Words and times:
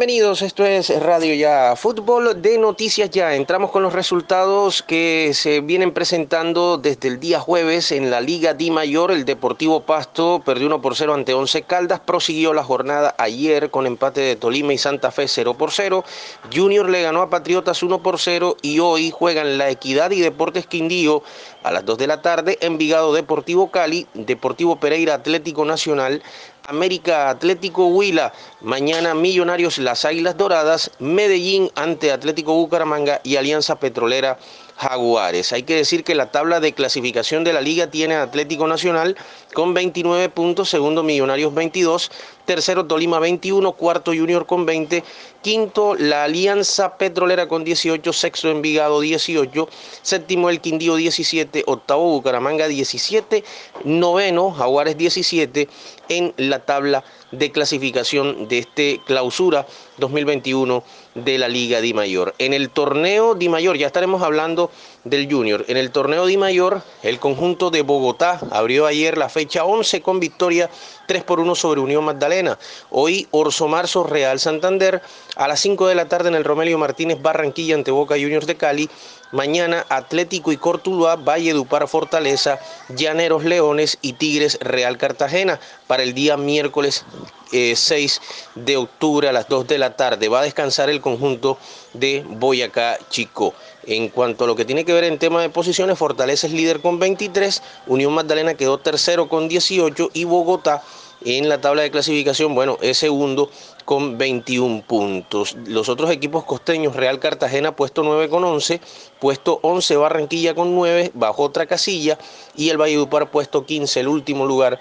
Bienvenidos, 0.00 0.40
esto 0.40 0.64
es 0.64 0.88
Radio 0.98 1.34
Ya, 1.34 1.76
fútbol 1.76 2.40
de 2.40 2.56
noticias 2.56 3.10
ya. 3.10 3.34
Entramos 3.34 3.70
con 3.70 3.82
los 3.82 3.92
resultados 3.92 4.80
que 4.80 5.32
se 5.34 5.60
vienen 5.60 5.92
presentando 5.92 6.78
desde 6.78 7.08
el 7.08 7.20
día 7.20 7.38
jueves 7.38 7.92
en 7.92 8.10
la 8.10 8.22
Liga 8.22 8.54
Di 8.54 8.70
Mayor. 8.70 9.10
El 9.10 9.26
Deportivo 9.26 9.82
Pasto 9.82 10.40
perdió 10.42 10.68
1 10.68 10.80
por 10.80 10.96
0 10.96 11.12
ante 11.12 11.34
11 11.34 11.64
Caldas, 11.64 12.00
prosiguió 12.00 12.54
la 12.54 12.64
jornada 12.64 13.14
ayer 13.18 13.68
con 13.68 13.86
empate 13.86 14.22
de 14.22 14.36
Tolima 14.36 14.72
y 14.72 14.78
Santa 14.78 15.10
Fe 15.10 15.28
0 15.28 15.52
por 15.58 15.70
0. 15.70 16.02
Junior 16.50 16.88
le 16.88 17.02
ganó 17.02 17.20
a 17.20 17.28
Patriotas 17.28 17.82
1 17.82 18.02
por 18.02 18.18
0 18.18 18.56
y 18.62 18.78
hoy 18.78 19.10
juegan 19.10 19.58
La 19.58 19.68
Equidad 19.68 20.12
y 20.12 20.20
Deportes 20.22 20.66
Quindío 20.66 21.22
a 21.62 21.72
las 21.72 21.84
2 21.84 21.98
de 21.98 22.06
la 22.06 22.22
tarde. 22.22 22.56
Envigado 22.62 23.12
Deportivo 23.12 23.70
Cali, 23.70 24.06
Deportivo 24.14 24.80
Pereira 24.80 25.12
Atlético 25.12 25.66
Nacional, 25.66 26.22
América 26.70 27.30
Atlético 27.30 27.88
Huila, 27.88 28.32
mañana 28.60 29.12
Millonarios 29.12 29.78
Las 29.78 30.04
Águilas 30.04 30.36
Doradas, 30.36 30.92
Medellín 31.00 31.68
ante 31.74 32.12
Atlético 32.12 32.54
Bucaramanga 32.54 33.20
y 33.24 33.34
Alianza 33.36 33.80
Petrolera 33.80 34.38
Jaguares. 34.76 35.52
Hay 35.52 35.64
que 35.64 35.74
decir 35.74 36.04
que 36.04 36.14
la 36.14 36.30
tabla 36.30 36.60
de 36.60 36.72
clasificación 36.72 37.42
de 37.42 37.52
la 37.52 37.60
liga 37.60 37.88
tiene 37.88 38.14
Atlético 38.14 38.68
Nacional 38.68 39.16
con 39.52 39.74
29 39.74 40.28
puntos, 40.28 40.70
segundo 40.70 41.02
Millonarios 41.02 41.52
22, 41.52 42.10
tercero 42.50 42.84
Tolima 42.84 43.20
21, 43.20 43.70
cuarto 43.74 44.10
Junior 44.10 44.44
con 44.44 44.66
20, 44.66 45.04
quinto 45.40 45.94
la 45.94 46.24
Alianza 46.24 46.96
Petrolera 46.96 47.46
con 47.46 47.62
18, 47.62 48.12
sexto 48.12 48.50
Envigado 48.50 48.98
18, 48.98 49.68
séptimo 50.02 50.50
el 50.50 50.60
Quindío 50.60 50.96
17, 50.96 51.62
octavo 51.68 52.10
Bucaramanga 52.10 52.66
17, 52.66 53.44
noveno 53.84 54.50
Jaguares 54.50 54.98
17 54.98 55.68
en 56.08 56.34
la 56.38 56.58
tabla 56.58 57.04
de 57.30 57.52
clasificación 57.52 58.48
de 58.48 58.58
este 58.58 59.00
clausura 59.06 59.64
2021 59.98 60.82
de 61.14 61.38
la 61.38 61.46
Liga 61.46 61.80
Di 61.80 61.94
Mayor. 61.94 62.34
En 62.38 62.52
el 62.52 62.70
torneo 62.70 63.36
Di 63.36 63.48
Mayor, 63.48 63.76
ya 63.76 63.86
estaremos 63.86 64.22
hablando 64.22 64.72
del 65.04 65.32
Junior, 65.32 65.64
en 65.68 65.76
el 65.76 65.90
torneo 65.90 66.26
Di 66.26 66.36
Mayor, 66.36 66.82
el 67.02 67.18
conjunto 67.18 67.70
de 67.70 67.82
Bogotá 67.82 68.40
abrió 68.50 68.86
ayer 68.86 69.16
la 69.16 69.28
fecha 69.28 69.64
11 69.64 70.02
con 70.02 70.20
victoria 70.20 70.68
3 71.08 71.24
por 71.24 71.40
1 71.40 71.54
sobre 71.54 71.80
Unión 71.80 72.04
Magdalena. 72.04 72.58
Hoy 72.90 73.26
Orso 73.30 73.66
Marzo 73.66 74.04
Real 74.04 74.38
Santander 74.38 75.00
a 75.36 75.48
las 75.48 75.60
5 75.60 75.88
de 75.88 75.94
la 75.94 76.08
tarde 76.08 76.28
en 76.28 76.34
el 76.34 76.44
Romelio 76.44 76.76
Martínez 76.76 77.20
Barranquilla 77.22 77.74
ante 77.74 77.90
Boca 77.90 78.14
Juniors 78.14 78.46
de 78.46 78.56
Cali. 78.56 78.90
Mañana 79.32 79.86
Atlético 79.88 80.50
y 80.50 80.56
Cortuluá, 80.56 81.14
Valle 81.14 81.52
Dupar 81.52 81.86
Fortaleza, 81.86 82.58
Llaneros 82.88 83.44
Leones 83.44 83.98
y 84.02 84.14
Tigres 84.14 84.58
Real 84.60 84.98
Cartagena 84.98 85.60
para 85.86 86.02
el 86.02 86.14
día 86.14 86.36
miércoles 86.36 87.04
6 87.52 87.92
eh, 87.92 88.50
de 88.56 88.76
octubre 88.76 89.28
a 89.28 89.32
las 89.32 89.48
2 89.48 89.68
de 89.68 89.78
la 89.78 89.96
tarde. 89.96 90.28
Va 90.28 90.40
a 90.40 90.44
descansar 90.44 90.90
el 90.90 91.00
conjunto 91.00 91.58
de 91.94 92.24
Boyacá 92.26 92.98
Chico. 93.10 93.54
En 93.86 94.08
cuanto 94.08 94.44
a 94.44 94.46
lo 94.46 94.56
que 94.56 94.64
tiene 94.64 94.84
que 94.84 94.92
ver 94.92 95.04
en 95.04 95.18
tema 95.18 95.42
de 95.42 95.50
posiciones, 95.50 95.98
Fortaleza 95.98 96.46
es 96.46 96.52
líder 96.52 96.80
con 96.80 96.98
23, 96.98 97.62
Unión 97.86 98.12
Magdalena 98.12 98.54
quedó 98.54 98.78
tercero 98.78 99.28
con 99.28 99.48
18 99.48 100.10
y 100.12 100.24
Bogotá 100.24 100.82
en 101.24 101.48
la 101.48 101.60
tabla 101.60 101.82
de 101.82 101.90
clasificación, 101.90 102.54
bueno, 102.54 102.78
es 102.80 102.98
segundo 102.98 103.50
con 103.84 104.16
21 104.18 104.82
puntos. 104.86 105.56
Los 105.66 105.88
otros 105.88 106.10
equipos 106.10 106.44
costeños, 106.44 106.96
Real 106.96 107.18
Cartagena 107.18 107.76
puesto 107.76 108.02
9 108.02 108.28
con 108.28 108.44
11, 108.44 108.80
puesto 109.18 109.58
11 109.62 109.96
Barranquilla 109.96 110.54
con 110.54 110.74
9, 110.74 111.12
bajo 111.14 111.42
otra 111.42 111.66
casilla 111.66 112.18
y 112.56 112.70
el 112.70 112.78
Valledupar 112.78 113.30
puesto 113.30 113.66
15, 113.66 114.00
el 114.00 114.08
último 114.08 114.46
lugar 114.46 114.80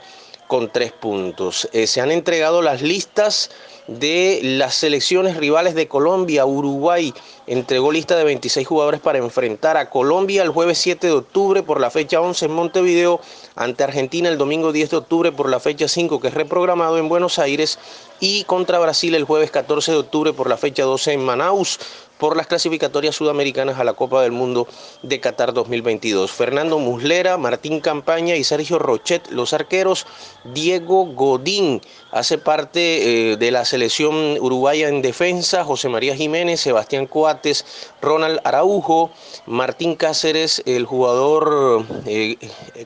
con 0.49 0.71
3 0.71 0.93
puntos. 0.93 1.69
Eh, 1.73 1.85
se 1.85 2.01
han 2.01 2.09
entregado 2.09 2.63
las 2.63 2.81
listas 2.81 3.51
de 3.85 4.39
las 4.41 4.73
selecciones 4.73 5.37
rivales 5.37 5.75
de 5.75 5.87
Colombia, 5.87 6.43
Uruguay 6.43 7.13
entregó 7.45 7.91
lista 7.91 8.17
de 8.17 8.23
26 8.23 8.67
jugadores 8.67 8.99
para 8.99 9.19
enfrentar 9.19 9.77
a 9.77 9.91
Colombia 9.91 10.41
el 10.41 10.49
jueves 10.49 10.79
7 10.79 11.05
de 11.05 11.13
octubre 11.13 11.61
por 11.61 11.79
la 11.79 11.91
fecha 11.91 12.19
11 12.19 12.45
en 12.45 12.51
Montevideo, 12.51 13.21
ante 13.55 13.83
Argentina 13.83 14.27
el 14.27 14.39
domingo 14.39 14.71
10 14.71 14.89
de 14.89 14.97
octubre 14.97 15.31
por 15.31 15.49
la 15.49 15.59
fecha 15.59 15.87
5 15.87 16.19
que 16.19 16.29
es 16.29 16.33
reprogramado 16.33 16.97
en 16.97 17.09
Buenos 17.09 17.37
Aires 17.37 17.77
y 18.19 18.43
contra 18.45 18.79
Brasil 18.79 19.13
el 19.13 19.25
jueves 19.25 19.51
14 19.51 19.91
de 19.91 19.97
octubre 19.99 20.33
por 20.33 20.49
la 20.49 20.57
fecha 20.57 20.83
12 20.83 21.13
en 21.13 21.25
Manaus 21.25 21.79
por 22.19 22.37
las 22.37 22.47
clasificatorias 22.47 23.15
sudamericanas 23.15 23.79
a 23.79 23.83
la 23.83 23.93
Copa 23.93 24.21
del 24.21 24.33
Mundo 24.33 24.67
de 25.01 25.19
Qatar 25.19 25.53
2022. 25.53 26.31
Fernando 26.31 26.77
Muslera, 26.77 27.37
Martín 27.37 27.79
Campaña 27.79 28.35
y 28.35 28.43
Sergio 28.43 28.77
Rochet, 28.77 29.31
los 29.31 29.53
arqueros. 29.53 30.05
Diego 30.43 31.05
Godín 31.05 31.81
hace 32.11 32.37
parte 32.37 33.31
eh, 33.31 33.37
de 33.37 33.51
la 33.51 33.65
selección 33.65 34.37
uruguaya 34.39 34.89
en 34.89 35.01
defensa. 35.01 35.63
José 35.63 35.89
María 35.89 36.15
Jiménez, 36.15 36.59
Sebastián 36.59 37.07
Coates, 37.07 37.65
Ronald 38.01 38.41
Araujo, 38.43 39.11
Martín 39.45 39.95
Cáceres, 39.95 40.61
el 40.65 40.85
jugador 40.85 41.85
eh, 42.05 42.37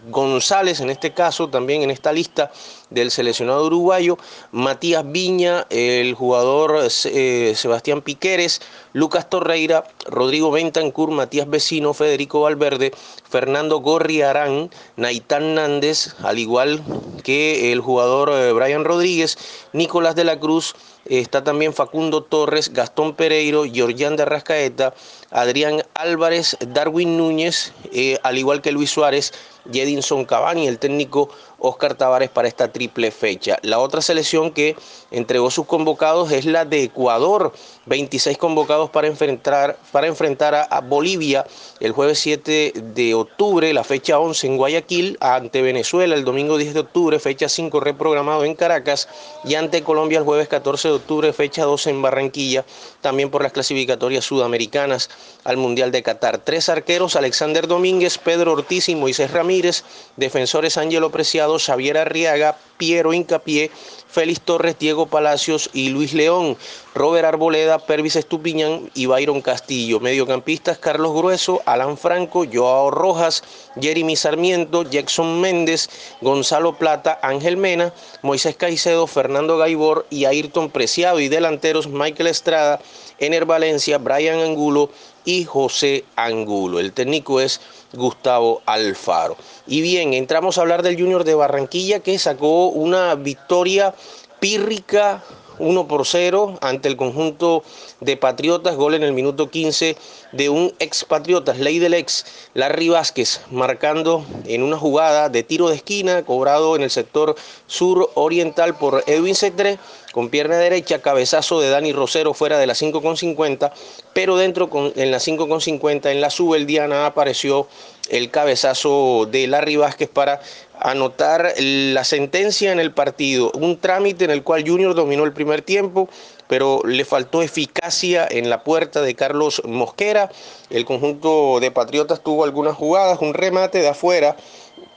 González, 0.09 0.79
en 0.79 0.91
este 0.91 1.13
caso 1.13 1.49
también 1.49 1.81
en 1.81 1.89
esta 1.89 2.13
lista 2.13 2.51
del 2.93 3.11
seleccionado 3.11 3.65
uruguayo, 3.65 4.17
Matías 4.51 5.03
Viña, 5.11 5.65
el 5.69 6.13
jugador 6.13 6.87
eh, 7.05 7.53
Sebastián 7.55 8.01
Piqueres, 8.01 8.61
Lucas 8.93 9.29
Torreira, 9.29 9.83
Rodrigo 10.05 10.51
Bentancur, 10.51 11.11
Matías 11.11 11.49
Vecino, 11.49 11.93
Federico 11.93 12.41
Valverde, 12.41 12.93
Fernando 13.27 13.79
Gorriarán, 13.79 14.69
Naitán 14.97 15.55
Nández, 15.55 16.15
al 16.23 16.37
igual 16.39 16.83
que 17.23 17.71
el 17.71 17.81
jugador 17.81 18.29
eh, 18.31 18.53
Brian 18.53 18.83
Rodríguez, 18.85 19.37
Nicolás 19.73 20.15
de 20.15 20.23
la 20.23 20.39
Cruz, 20.39 20.75
está 21.05 21.43
también 21.43 21.73
Facundo 21.73 22.23
Torres, 22.23 22.71
Gastón 22.71 23.15
Pereiro, 23.15 23.65
Georgián 23.65 24.15
de 24.15 24.25
Rascaeta, 24.25 24.93
Adrián 25.33 25.81
Álvarez, 25.95 26.55
Darwin 26.59 27.17
Núñez, 27.17 27.73
eh, 27.91 28.19
al 28.21 28.37
igual 28.37 28.61
que 28.61 28.71
Luis 28.71 28.91
Suárez, 28.91 29.33
Jedinson 29.71 30.25
Cavani, 30.25 30.67
el 30.67 30.77
técnico 30.77 31.29
Oscar 31.57 31.95
Tavares 31.95 32.29
para 32.29 32.49
esta 32.49 32.71
triple 32.71 33.09
fecha. 33.09 33.57
La 33.61 33.79
otra 33.79 34.01
selección 34.01 34.51
que 34.51 34.75
entregó 35.11 35.49
sus 35.49 35.65
convocados 35.65 36.31
es 36.31 36.45
la 36.45 36.65
de 36.65 36.83
Ecuador, 36.83 37.53
26 37.85 38.37
convocados 38.37 38.89
para 38.89 39.07
enfrentar, 39.07 39.79
para 39.91 40.07
enfrentar 40.07 40.53
a, 40.55 40.81
Bolivia 40.81 41.45
el 41.79 41.93
jueves 41.93 42.19
7 42.19 42.73
de 42.93 43.13
octubre, 43.13 43.73
la 43.73 43.85
fecha 43.85 44.19
11 44.19 44.47
en 44.47 44.57
Guayaquil, 44.57 45.17
ante 45.21 45.61
Venezuela 45.61 46.15
el 46.15 46.25
domingo 46.25 46.57
10 46.57 46.73
de 46.73 46.79
octubre, 46.81 47.19
fecha 47.19 47.47
5 47.47 47.79
reprogramado 47.79 48.43
en 48.43 48.55
Caracas, 48.55 49.07
y 49.45 49.55
ante 49.55 49.83
Colombia 49.83 50.19
el 50.19 50.25
jueves 50.25 50.49
14 50.49 50.89
de 50.89 50.93
octubre, 50.95 51.31
fecha 51.31 51.63
12 51.63 51.89
en 51.89 52.01
Barranquilla, 52.01 52.65
también 52.99 53.29
por 53.29 53.41
las 53.41 53.53
clasificatorias 53.53 54.25
sudamericanas 54.25 55.09
al 55.43 55.57
Mundial 55.57 55.91
de 55.91 56.03
Qatar. 56.03 56.39
Tres 56.39 56.69
arqueros, 56.69 57.15
Alexander 57.15 57.67
Domínguez, 57.67 58.17
Pedro 58.17 58.53
Ortiz 58.53 58.89
y 58.89 58.95
Moisés 58.95 59.31
Ramírez, 59.31 59.83
defensores 60.15 60.77
Ángelo 60.77 61.11
Preciado, 61.11 61.59
Xavier 61.59 61.97
Arriaga, 61.97 62.57
Piero 62.77 63.13
Incapié, 63.13 63.71
Félix 64.07 64.41
Torres, 64.41 64.77
Diego 64.77 65.07
Palacios 65.07 65.69
y 65.73 65.89
Luis 65.89 66.13
León, 66.13 66.55
Robert 66.93 67.25
Arboleda, 67.25 67.79
Pervis 67.79 68.15
Estupiñán 68.15 68.91
y 68.93 69.07
Byron 69.07 69.41
Castillo. 69.41 69.99
Mediocampistas 69.99 70.77
Carlos 70.77 71.13
Grueso, 71.13 71.61
Alan 71.65 71.97
Franco, 71.97 72.45
Joao 72.51 72.91
Rojas, 72.91 73.43
Jeremy 73.81 74.15
Sarmiento, 74.15 74.83
Jackson 74.83 75.41
Méndez, 75.41 75.89
Gonzalo 76.21 76.77
Plata, 76.77 77.17
Ángel 77.23 77.57
Mena, 77.57 77.91
Moisés 78.21 78.55
Caicedo, 78.55 79.07
Fernando 79.07 79.57
Gaibor 79.57 80.05
y 80.11 80.25
Ayrton 80.25 80.69
Preciado 80.69 81.19
y 81.19 81.27
delanteros 81.27 81.87
Michael 81.87 82.27
Estrada, 82.27 82.79
Ener 83.25 83.45
Valencia, 83.45 83.97
Brian 83.97 84.39
Angulo 84.39 84.89
y 85.25 85.45
José 85.45 86.05
Angulo. 86.15 86.79
El 86.79 86.93
técnico 86.93 87.39
es 87.39 87.61
Gustavo 87.93 88.61
Alfaro. 88.65 89.37
Y 89.67 89.81
bien, 89.81 90.13
entramos 90.13 90.57
a 90.57 90.61
hablar 90.61 90.83
del 90.83 90.99
Junior 90.99 91.23
de 91.23 91.35
Barranquilla 91.35 91.99
que 91.99 92.19
sacó 92.19 92.67
una 92.67 93.15
victoria 93.15 93.93
pírrica 94.39 95.23
1 95.59 95.87
por 95.87 96.05
0 96.05 96.57
ante 96.61 96.87
el 96.87 96.97
conjunto 96.97 97.63
de 97.99 98.17
Patriotas, 98.17 98.75
gol 98.75 98.95
en 98.95 99.03
el 99.03 99.13
minuto 99.13 99.49
15 99.49 99.95
de 100.31 100.49
un 100.49 100.73
expatriotas, 100.79 101.59
ley 101.59 101.79
del 101.79 101.93
ex, 101.93 102.25
Larry 102.53 102.89
Vázquez, 102.89 103.41
marcando 103.51 104.25
en 104.45 104.63
una 104.63 104.77
jugada 104.77 105.29
de 105.29 105.43
tiro 105.43 105.69
de 105.69 105.75
esquina, 105.75 106.23
cobrado 106.23 106.75
en 106.75 106.81
el 106.81 106.89
sector 106.89 107.35
sur 107.67 108.09
oriental 108.15 108.75
por 108.75 109.03
Edwin 109.07 109.35
Cetré, 109.35 109.77
con 110.11 110.29
pierna 110.29 110.57
derecha, 110.57 111.01
cabezazo 111.01 111.59
de 111.59 111.69
Dani 111.69 111.91
Rosero 111.91 112.33
fuera 112.33 112.57
de 112.57 112.67
la 112.67 112.73
5,50, 112.73 113.71
pero 114.13 114.37
dentro 114.37 114.69
en 114.95 115.11
la 115.11 115.17
5,50 115.17 116.11
en 116.11 116.21
la 116.21 116.29
subeldiana 116.29 117.05
apareció 117.07 117.67
el 118.09 118.29
cabezazo 118.29 119.27
de 119.29 119.47
Larry 119.47 119.77
Vázquez 119.77 120.09
para 120.09 120.41
anotar 120.83 121.53
la 121.57 122.03
sentencia 122.03 122.71
en 122.71 122.79
el 122.79 122.91
partido, 122.91 123.51
un 123.55 123.79
trámite 123.79 124.25
en 124.25 124.31
el 124.31 124.43
cual 124.43 124.67
Junior 124.67 124.93
dominó 124.93 125.23
el 125.23 125.33
primer 125.33 125.61
tiempo, 125.61 126.09
pero 126.47 126.81
le 126.85 127.05
faltó 127.05 127.41
eficacia 127.41 128.27
en 128.29 128.49
la 128.49 128.63
puerta 128.63 129.01
de 129.01 129.15
Carlos 129.15 129.61
Mosquera. 129.65 130.29
El 130.69 130.85
conjunto 130.85 131.59
de 131.61 131.71
Patriotas 131.71 132.21
tuvo 132.21 132.43
algunas 132.43 132.75
jugadas, 132.75 133.19
un 133.21 133.33
remate 133.33 133.79
de 133.79 133.87
afuera 133.87 134.35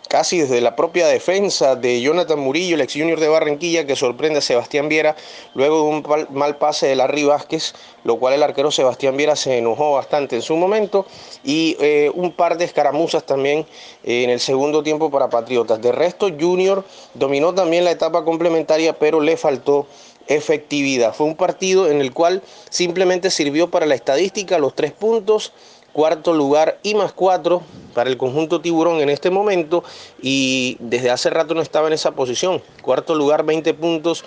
casi 0.08 0.40
desde 0.40 0.60
la 0.60 0.76
propia 0.76 1.06
defensa 1.06 1.76
de 1.76 2.00
Jonathan 2.00 2.38
Murillo, 2.38 2.74
el 2.74 2.80
ex 2.80 2.92
junior 2.94 3.20
de 3.20 3.28
Barranquilla, 3.28 3.86
que 3.86 3.96
sorprende 3.96 4.38
a 4.38 4.42
Sebastián 4.42 4.88
Viera 4.88 5.16
luego 5.54 5.76
de 5.76 5.82
un 5.82 6.26
mal 6.30 6.56
pase 6.56 6.86
de 6.86 6.96
Larry 6.96 7.24
Vázquez, 7.24 7.74
lo 8.04 8.18
cual 8.18 8.34
el 8.34 8.42
arquero 8.42 8.70
Sebastián 8.70 9.16
Viera 9.16 9.36
se 9.36 9.58
enojó 9.58 9.92
bastante 9.92 10.36
en 10.36 10.42
su 10.42 10.56
momento, 10.56 11.06
y 11.44 11.76
eh, 11.80 12.10
un 12.14 12.32
par 12.32 12.56
de 12.58 12.64
escaramuzas 12.64 13.24
también 13.24 13.66
eh, 14.04 14.24
en 14.24 14.30
el 14.30 14.40
segundo 14.40 14.82
tiempo 14.82 15.10
para 15.10 15.28
Patriotas. 15.28 15.80
De 15.82 15.92
resto, 15.92 16.28
Junior 16.38 16.84
dominó 17.14 17.54
también 17.54 17.84
la 17.84 17.90
etapa 17.90 18.24
complementaria, 18.24 18.98
pero 18.98 19.20
le 19.20 19.36
faltó 19.36 19.86
efectividad. 20.28 21.14
Fue 21.14 21.26
un 21.26 21.36
partido 21.36 21.88
en 21.88 22.00
el 22.00 22.12
cual 22.12 22.42
simplemente 22.68 23.30
sirvió 23.30 23.70
para 23.70 23.86
la 23.86 23.94
estadística, 23.94 24.58
los 24.58 24.74
tres 24.74 24.92
puntos 24.92 25.52
cuarto 25.96 26.34
lugar 26.34 26.78
y 26.82 26.94
más 26.94 27.14
cuatro 27.14 27.62
para 27.94 28.10
el 28.10 28.18
conjunto 28.18 28.60
tiburón 28.60 29.00
en 29.00 29.08
este 29.08 29.30
momento 29.30 29.82
y 30.20 30.76
desde 30.78 31.10
hace 31.10 31.30
rato 31.30 31.54
no 31.54 31.62
estaba 31.62 31.86
en 31.86 31.94
esa 31.94 32.10
posición. 32.10 32.60
Cuarto 32.82 33.14
lugar, 33.14 33.46
20 33.46 33.72
puntos 33.72 34.22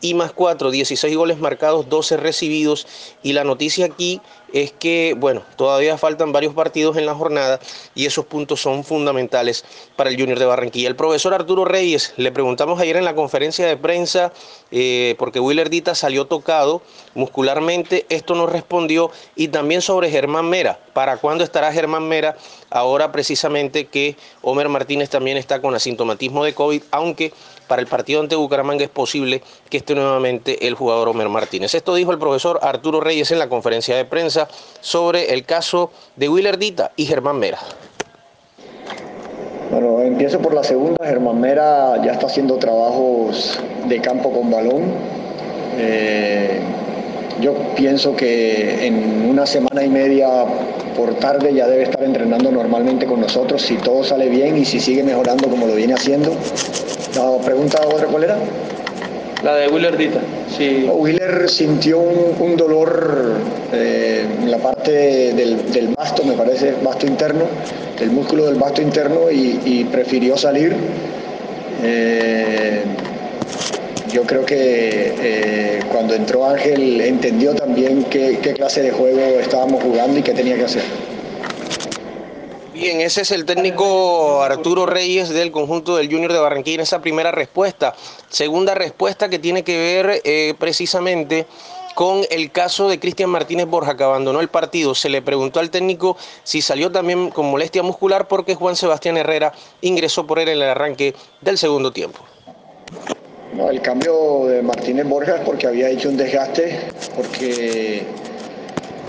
y 0.00 0.14
más 0.14 0.32
4, 0.32 0.70
16 0.70 1.14
goles 1.14 1.38
marcados, 1.38 1.90
12 1.90 2.16
recibidos. 2.16 2.86
Y 3.22 3.34
la 3.34 3.44
noticia 3.44 3.84
aquí 3.84 4.22
es 4.52 4.72
que, 4.72 5.14
bueno, 5.16 5.42
todavía 5.56 5.98
faltan 5.98 6.32
varios 6.32 6.54
partidos 6.54 6.96
en 6.96 7.06
la 7.06 7.14
jornada 7.14 7.60
y 7.94 8.06
esos 8.06 8.26
puntos 8.26 8.60
son 8.60 8.84
fundamentales 8.84 9.64
para 9.96 10.10
el 10.10 10.18
Junior 10.18 10.38
de 10.38 10.46
Barranquilla. 10.46 10.88
El 10.88 10.96
profesor 10.96 11.34
Arturo 11.34 11.64
Reyes, 11.64 12.14
le 12.16 12.32
preguntamos 12.32 12.80
ayer 12.80 12.96
en 12.96 13.04
la 13.04 13.14
conferencia 13.14 13.66
de 13.66 13.76
prensa, 13.76 14.32
eh, 14.70 15.14
porque 15.18 15.40
Willer 15.40 15.70
Dita 15.70 15.94
salió 15.94 16.26
tocado 16.26 16.82
muscularmente, 17.14 18.06
esto 18.08 18.34
nos 18.34 18.50
respondió, 18.50 19.10
y 19.36 19.48
también 19.48 19.82
sobre 19.82 20.10
Germán 20.10 20.48
Mera. 20.48 20.78
¿Para 20.92 21.16
cuándo 21.16 21.44
estará 21.44 21.72
Germán 21.72 22.08
Mera? 22.08 22.36
Ahora 22.70 23.10
precisamente 23.12 23.86
que 23.86 24.16
Homer 24.42 24.68
Martínez 24.68 25.10
también 25.10 25.36
está 25.36 25.60
con 25.60 25.74
asintomatismo 25.74 26.44
de 26.44 26.54
COVID, 26.54 26.82
aunque 26.90 27.32
para 27.66 27.82
el 27.82 27.88
partido 27.88 28.20
ante 28.20 28.34
Bucaramanga 28.34 28.82
es 28.82 28.90
posible 28.90 29.42
que 29.68 29.76
esté 29.76 29.94
nuevamente 29.94 30.66
el 30.66 30.74
jugador 30.74 31.08
Homer 31.08 31.28
Martínez. 31.28 31.74
Esto 31.74 31.94
dijo 31.94 32.10
el 32.10 32.18
profesor 32.18 32.58
Arturo 32.62 33.00
Reyes 33.00 33.30
en 33.30 33.38
la 33.38 33.48
conferencia 33.48 33.96
de 33.96 34.04
prensa 34.04 34.39
sobre 34.80 35.32
el 35.32 35.44
caso 35.44 35.90
de 36.16 36.28
Willer 36.28 36.58
Dita 36.58 36.92
y 36.96 37.06
Germán 37.06 37.38
Mera. 37.38 37.58
Bueno, 39.70 40.00
empiezo 40.00 40.40
por 40.40 40.52
la 40.52 40.64
segunda. 40.64 41.06
Germán 41.06 41.40
Mera 41.40 42.02
ya 42.04 42.12
está 42.12 42.26
haciendo 42.26 42.56
trabajos 42.56 43.58
de 43.86 44.00
campo 44.00 44.32
con 44.32 44.50
balón. 44.50 44.82
Eh, 45.78 46.60
yo 47.40 47.54
pienso 47.76 48.16
que 48.16 48.86
en 48.86 49.30
una 49.30 49.46
semana 49.46 49.84
y 49.84 49.88
media 49.88 50.28
por 50.96 51.14
tarde 51.14 51.54
ya 51.54 51.66
debe 51.66 51.84
estar 51.84 52.02
entrenando 52.02 52.50
normalmente 52.50 53.06
con 53.06 53.20
nosotros 53.20 53.62
si 53.62 53.76
todo 53.76 54.04
sale 54.04 54.28
bien 54.28 54.58
y 54.58 54.64
si 54.64 54.80
sigue 54.80 55.02
mejorando 55.02 55.48
como 55.48 55.66
lo 55.66 55.74
viene 55.74 55.94
haciendo. 55.94 56.32
La 57.14 57.38
pregunta 57.44 57.80
otra 57.86 58.06
cuál 58.08 58.24
era? 58.24 58.36
La 59.42 59.56
de 59.56 59.68
Willer 59.68 59.96
Dita. 59.96 60.20
Sí. 60.54 60.86
Willer 60.92 61.48
sintió 61.48 61.98
un, 61.98 62.56
dolor 62.56 63.36
eh, 63.72 64.26
en 64.42 64.50
la 64.50 64.58
parte 64.58 65.32
del, 65.32 65.72
del, 65.72 65.88
basto, 65.88 66.22
me 66.24 66.34
parece, 66.34 66.74
basto 66.82 67.06
interno, 67.06 67.46
del 67.98 68.10
músculo 68.10 68.46
del 68.46 68.56
basto 68.56 68.82
interno 68.82 69.30
y, 69.30 69.84
prefirió 69.90 70.36
salir. 70.36 70.74
Eh, 71.82 72.82
yo 74.12 74.24
creo 74.24 74.44
que 74.44 75.14
eh, 75.22 75.80
cuando 75.90 76.14
entró 76.14 76.44
Ángel 76.44 77.00
entendió 77.00 77.54
también 77.54 78.04
qué, 78.10 78.38
clase 78.54 78.82
de 78.82 78.90
juego 78.90 79.20
estábamos 79.40 79.82
jugando 79.82 80.18
y 80.18 80.22
qué 80.22 80.34
tenía 80.34 80.56
que 80.56 80.64
hacer. 80.64 80.82
Bien, 82.72 83.00
ese 83.00 83.22
es 83.22 83.32
el 83.32 83.44
técnico 83.44 84.42
Arturo 84.42 84.86
Reyes 84.86 85.28
del 85.28 85.50
conjunto 85.50 85.96
del 85.96 86.08
Junior 86.08 86.32
de 86.32 86.38
Barranquilla 86.38 86.82
esa 86.82 87.00
primera 87.00 87.32
respuesta. 87.32 87.94
Segunda 88.28 88.74
respuesta 88.74 89.28
que 89.28 89.40
tiene 89.40 89.64
que 89.64 89.76
ver 89.76 90.22
eh, 90.24 90.54
precisamente 90.56 91.46
con 91.96 92.22
el 92.30 92.52
caso 92.52 92.88
de 92.88 93.00
Cristian 93.00 93.28
Martínez 93.28 93.66
Borja, 93.66 93.96
que 93.96 94.04
abandonó 94.04 94.40
el 94.40 94.48
partido. 94.48 94.94
Se 94.94 95.08
le 95.08 95.20
preguntó 95.20 95.58
al 95.58 95.70
técnico 95.70 96.16
si 96.44 96.62
salió 96.62 96.92
también 96.92 97.30
con 97.30 97.50
molestia 97.50 97.82
muscular 97.82 98.28
porque 98.28 98.54
Juan 98.54 98.76
Sebastián 98.76 99.16
Herrera 99.16 99.52
ingresó 99.80 100.26
por 100.26 100.38
él 100.38 100.48
en 100.48 100.58
el 100.58 100.62
arranque 100.62 101.14
del 101.40 101.58
segundo 101.58 101.92
tiempo. 101.92 102.20
No, 103.52 103.68
el 103.68 103.82
cambio 103.82 104.46
de 104.46 104.62
Martínez 104.62 105.06
Borja 105.06 105.36
es 105.36 105.40
porque 105.40 105.66
había 105.66 105.88
hecho 105.90 106.08
un 106.08 106.16
desgaste, 106.16 106.88
porque 107.16 108.06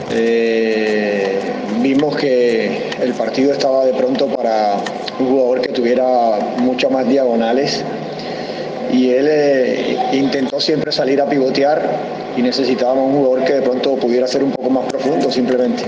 eh, 0.10 1.40
vimos 1.82 2.16
que 2.16 2.90
el 3.02 3.14
partido 3.14 3.54
estaba 3.54 3.86
de 3.86 3.94
pronto 3.94 4.28
para 4.28 4.78
un 5.20 5.30
jugador 5.30 5.62
que 5.62 5.70
tuviera 5.70 6.40
muchas 6.58 6.92
más 6.92 7.08
diagonales 7.08 7.84
y 8.92 9.10
él 9.10 9.28
eh, 9.30 9.98
intentó 10.14 10.60
siempre 10.60 10.92
salir 10.92 11.22
a 11.22 11.30
pivotear 11.30 11.82
y 12.36 12.42
necesitábamos 12.42 13.14
un 13.14 13.24
jugador 13.24 13.46
que 13.46 13.54
de 13.54 13.62
pronto 13.62 13.96
pudiera 13.96 14.28
ser 14.28 14.44
un 14.44 14.52
poco 14.52 14.70
más 14.70 14.86
profundo 14.86 15.32
simplemente. 15.32 15.84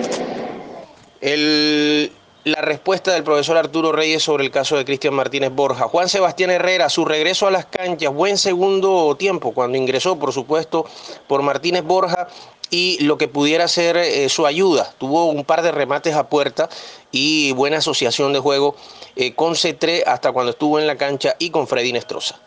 El 1.21 2.11
la 2.45 2.61
respuesta 2.61 3.13
del 3.13 3.23
profesor 3.23 3.55
Arturo 3.55 3.93
Reyes 3.93 4.21
sobre 4.21 4.43
el 4.43 4.51
caso 4.51 4.75
de 4.75 4.83
Cristian 4.83 5.13
Martínez 5.13 5.51
Borja. 5.53 5.87
Juan 5.87 6.09
Sebastián 6.09 6.51
Herrera, 6.51 6.89
su 6.89 7.05
regreso 7.05 7.47
a 7.47 7.51
las 7.51 7.65
canchas, 7.67 8.13
buen 8.13 8.37
segundo 8.37 9.15
tiempo 9.15 9.53
cuando 9.53 9.77
ingresó, 9.77 10.19
por 10.19 10.33
supuesto, 10.33 10.85
por 11.27 11.41
Martínez 11.41 11.83
Borja 11.83 12.27
y 12.73 12.97
lo 13.03 13.19
que 13.19 13.27
pudiera 13.27 13.67
ser 13.67 13.97
eh, 13.97 14.27
su 14.29 14.47
ayuda. 14.47 14.89
Tuvo 14.97 15.25
un 15.25 15.45
par 15.45 15.61
de 15.61 15.71
remates 15.71 16.15
a 16.15 16.27
puerta 16.27 16.69
y 17.11 17.51
buena 17.51 17.77
asociación 17.77 18.33
de 18.33 18.39
juego 18.39 18.75
eh, 19.15 19.33
con 19.33 19.53
C3 19.53 20.01
hasta 20.07 20.31
cuando 20.31 20.53
estuvo 20.53 20.79
en 20.79 20.87
la 20.87 20.95
cancha 20.95 21.35
y 21.37 21.51
con 21.51 21.67
Freddy 21.67 21.93
Nestroza. 21.93 22.39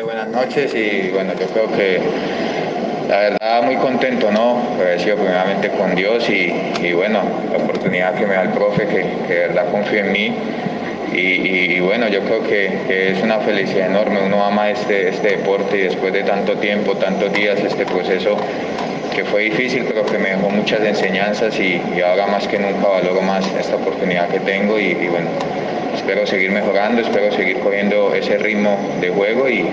buenas 0.00 0.28
noches 0.28 0.72
y 0.76 1.10
bueno, 1.10 1.32
yo 1.34 1.46
creo 1.48 1.66
que 1.76 2.00
la 3.08 3.16
verdad 3.18 3.62
muy 3.64 3.74
contento, 3.78 4.30
¿no? 4.30 4.62
Agradecido 4.76 5.16
primeramente 5.16 5.70
con 5.70 5.96
Dios 5.96 6.28
y, 6.30 6.92
bueno, 6.92 7.22
la 7.50 7.58
oportunidad 7.58 8.14
que 8.14 8.26
me 8.26 8.34
da 8.34 8.42
el 8.42 8.50
profe, 8.50 8.86
que, 8.86 9.34
de 9.34 9.38
verdad 9.48 9.72
confía 9.72 10.00
en 10.00 10.12
mí. 10.12 10.34
Y, 11.10 11.80
bueno, 11.80 12.06
yo 12.08 12.20
creo 12.20 12.44
que, 12.44 13.10
es 13.10 13.22
una 13.22 13.40
felicidad 13.40 13.86
enorme, 13.86 14.20
uno 14.24 14.44
ama 14.44 14.70
este, 14.70 15.08
este 15.08 15.38
deporte 15.38 15.78
y 15.78 15.80
después 15.80 16.12
de 16.12 16.22
tanto 16.22 16.58
tiempo, 16.58 16.94
tantos 16.96 17.32
días, 17.32 17.58
este 17.58 17.86
proceso 17.86 18.36
que 19.18 19.24
fue 19.24 19.42
difícil, 19.42 19.84
pero 19.84 20.06
que 20.06 20.16
me 20.16 20.28
dejó 20.28 20.48
muchas 20.48 20.80
enseñanzas 20.80 21.58
y, 21.58 21.82
ahora 22.00 22.28
más 22.28 22.46
que 22.46 22.56
nunca 22.56 22.86
valoro 22.86 23.20
más 23.20 23.44
esta 23.58 23.74
oportunidad 23.74 24.28
que 24.28 24.38
tengo 24.38 24.78
y, 24.78 24.94
bueno, 24.94 25.28
espero 25.92 26.24
seguir 26.24 26.52
mejorando, 26.52 27.02
espero 27.02 27.32
seguir 27.32 27.58
cogiendo 27.58 28.14
ese 28.14 28.38
ritmo 28.38 28.78
de 29.00 29.10
juego 29.10 29.48
y, 29.48 29.68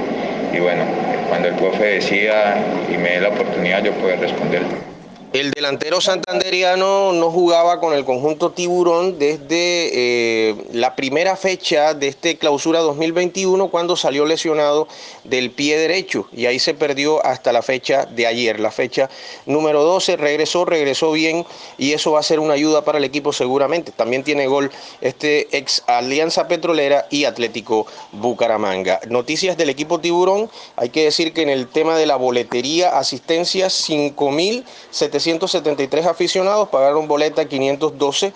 y 0.52 0.60
bueno, 0.60 0.84
cuando 1.30 1.50
el 1.50 1.54
profe 1.54 1.86
decía 1.86 2.56
y 2.92 2.98
me 2.98 3.12
dé 3.12 3.22
la 3.22 3.30
oportunidad 3.30 3.84
yo 3.84 3.92
poder 3.92 4.20
responder. 4.20 4.95
El 5.36 5.52
delantero 5.52 6.00
santanderiano 6.00 7.12
no 7.12 7.30
jugaba 7.30 7.82
con 7.82 7.94
el 7.94 8.06
conjunto 8.06 8.52
tiburón 8.52 9.20
desde 9.20 9.50
eh, 9.52 10.56
la 10.72 10.96
primera 10.96 11.36
fecha 11.36 11.94
de 11.94 12.08
este 12.08 12.38
clausura 12.38 12.80
2021 12.80 13.68
cuando 13.68 13.98
salió 13.98 14.26
lesionado 14.26 14.88
del 15.26 15.52
pie 15.52 15.78
derecho 15.78 16.30
y 16.32 16.46
ahí 16.46 16.58
se 16.58 16.74
perdió 16.74 17.22
hasta 17.26 17.52
la 17.52 17.62
fecha 17.62 18.06
de 18.06 18.28
ayer, 18.28 18.62
la 18.62 18.72
fecha 18.72 19.10
número 19.46 19.84
12, 19.84 20.16
regresó, 20.16 20.64
regresó 20.64 21.12
bien 21.12 21.46
y 21.78 21.92
eso 21.92 22.14
va 22.14 22.22
a 22.22 22.24
ser 22.24 22.40
una 22.40 22.54
ayuda 22.54 22.86
para 22.86 23.00
el 23.00 23.04
equipo 23.04 23.34
seguramente. 23.34 23.92
También 23.92 24.24
tiene 24.24 24.48
gol 24.48 24.72
este 25.02 25.50
ex 25.52 25.84
Alianza 25.88 26.48
Petrolera 26.48 27.08
y 27.10 27.26
Atlético 27.26 27.88
Bucaramanga. 28.14 29.02
Noticias 29.10 29.58
del 29.58 29.70
equipo 29.70 30.00
tiburón, 30.00 30.50
hay 30.78 30.92
que 30.92 31.04
decir 31.04 31.34
que 31.34 31.42
en 31.42 31.50
el 31.50 31.68
tema 31.68 31.98
de 31.98 32.06
la 32.06 32.16
boletería, 32.16 32.98
asistencia 32.98 33.68
5.700 33.68 35.25
373 35.26 36.06
aficionados, 36.06 36.70
pagaron 36.70 37.08
boleta 37.08 37.46
512 37.46 38.34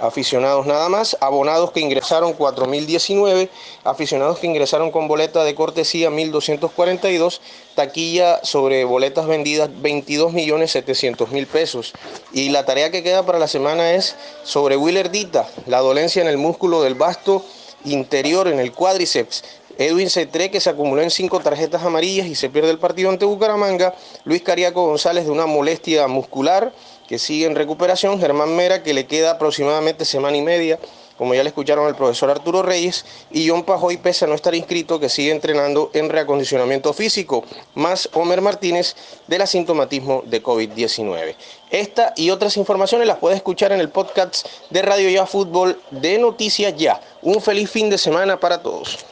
aficionados 0.00 0.64
nada 0.64 0.88
más, 0.88 1.18
abonados 1.20 1.72
que 1.72 1.80
ingresaron 1.80 2.34
4.019, 2.34 3.50
aficionados 3.84 4.38
que 4.38 4.46
ingresaron 4.46 4.90
con 4.90 5.06
boleta 5.06 5.44
de 5.44 5.54
cortesía 5.54 6.08
1.242, 6.08 7.40
taquilla 7.74 8.42
sobre 8.42 8.84
boletas 8.84 9.26
vendidas 9.26 9.68
22.700.000 9.68 11.46
pesos. 11.46 11.92
Y 12.32 12.48
la 12.48 12.64
tarea 12.64 12.90
que 12.90 13.02
queda 13.02 13.26
para 13.26 13.38
la 13.38 13.48
semana 13.48 13.92
es 13.92 14.16
sobre 14.42 14.78
Willer 14.78 15.10
Dita, 15.10 15.46
la 15.66 15.80
dolencia 15.80 16.22
en 16.22 16.28
el 16.28 16.38
músculo 16.38 16.80
del 16.80 16.94
basto 16.94 17.44
interior, 17.84 18.48
en 18.48 18.60
el 18.60 18.72
cuádriceps. 18.72 19.44
Edwin 19.80 20.10
Cetré, 20.10 20.50
que 20.50 20.60
se 20.60 20.68
acumuló 20.68 21.00
en 21.00 21.10
cinco 21.10 21.40
tarjetas 21.40 21.82
amarillas 21.82 22.26
y 22.26 22.34
se 22.34 22.50
pierde 22.50 22.70
el 22.70 22.78
partido 22.78 23.08
ante 23.08 23.24
Bucaramanga. 23.24 23.94
Luis 24.24 24.42
Cariaco 24.42 24.86
González 24.86 25.24
de 25.24 25.30
una 25.30 25.46
molestia 25.46 26.06
muscular 26.06 26.72
que 27.08 27.18
sigue 27.18 27.46
en 27.46 27.56
recuperación. 27.56 28.20
Germán 28.20 28.54
Mera, 28.54 28.82
que 28.82 28.92
le 28.92 29.06
queda 29.06 29.32
aproximadamente 29.32 30.04
semana 30.04 30.36
y 30.36 30.42
media 30.42 30.78
como 31.20 31.34
ya 31.34 31.42
le 31.42 31.50
escucharon 31.50 31.86
al 31.86 31.96
profesor 31.96 32.30
Arturo 32.30 32.62
Reyes, 32.62 33.04
y 33.30 33.46
John 33.46 33.64
Pajoy, 33.64 33.98
pese 33.98 34.24
a 34.24 34.28
no 34.28 34.34
estar 34.34 34.54
inscrito, 34.54 34.98
que 34.98 35.10
sigue 35.10 35.30
entrenando 35.30 35.90
en 35.92 36.08
reacondicionamiento 36.08 36.94
físico, 36.94 37.44
más 37.74 38.08
Homer 38.14 38.40
Martínez 38.40 38.96
del 39.26 39.42
asintomatismo 39.42 40.22
de 40.24 40.42
COVID-19. 40.42 41.34
Esta 41.70 42.14
y 42.16 42.30
otras 42.30 42.56
informaciones 42.56 43.06
las 43.06 43.18
puede 43.18 43.36
escuchar 43.36 43.70
en 43.72 43.80
el 43.80 43.90
podcast 43.90 44.46
de 44.70 44.80
Radio 44.80 45.10
Ya 45.10 45.26
Fútbol 45.26 45.78
de 45.90 46.16
Noticias 46.16 46.74
Ya. 46.74 47.02
Un 47.20 47.42
feliz 47.42 47.70
fin 47.70 47.90
de 47.90 47.98
semana 47.98 48.40
para 48.40 48.62
todos. 48.62 49.09